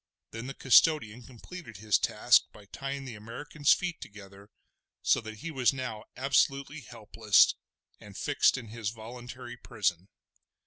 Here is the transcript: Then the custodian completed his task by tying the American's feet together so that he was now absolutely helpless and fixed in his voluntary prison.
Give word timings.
Then 0.31 0.47
the 0.47 0.55
custodian 0.55 1.21
completed 1.21 1.77
his 1.77 1.99
task 1.99 2.51
by 2.51 2.65
tying 2.65 3.05
the 3.05 3.13
American's 3.13 3.71
feet 3.71 4.01
together 4.01 4.49
so 5.03 5.21
that 5.21 5.35
he 5.45 5.51
was 5.51 5.73
now 5.73 6.05
absolutely 6.17 6.79
helpless 6.81 7.53
and 7.99 8.17
fixed 8.17 8.57
in 8.57 8.69
his 8.69 8.89
voluntary 8.89 9.57
prison. 9.57 10.07